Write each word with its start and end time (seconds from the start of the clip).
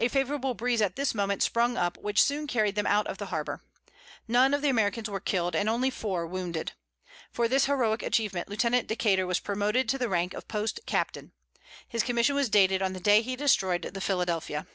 A 0.00 0.08
favorable 0.08 0.54
breeze 0.54 0.82
at 0.82 0.96
this 0.96 1.14
moment 1.14 1.40
sprung 1.40 1.76
up, 1.76 1.96
which 1.98 2.20
soon 2.20 2.48
carried 2.48 2.74
them 2.74 2.88
out 2.88 3.06
of 3.06 3.18
the 3.18 3.26
harbor. 3.26 3.62
None 4.26 4.52
of 4.52 4.62
the 4.62 4.68
Americans 4.68 5.08
were 5.08 5.20
killed, 5.20 5.54
and 5.54 5.68
only 5.68 5.90
four 5.90 6.26
wounded. 6.26 6.72
For 7.30 7.46
this 7.46 7.66
heroic 7.66 8.02
achievement 8.02 8.48
Lieutenant 8.48 8.88
Decater 8.88 9.28
was 9.28 9.38
promoted 9.38 9.88
to 9.90 9.96
the 9.96 10.08
rank 10.08 10.34
of 10.34 10.48
post 10.48 10.80
captain. 10.86 11.30
His 11.86 12.02
commission 12.02 12.34
was 12.34 12.50
dated 12.50 12.82
on 12.82 12.94
the 12.94 12.98
day 13.00 13.22
he 13.22 13.36
destroyed 13.36 13.82
the 13.82 14.00
Philadelphia. 14.00 14.66